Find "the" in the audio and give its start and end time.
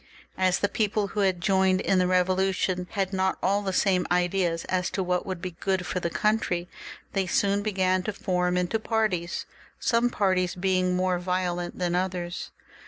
0.57-0.67, 1.99-2.05, 3.61-3.71, 5.99-6.09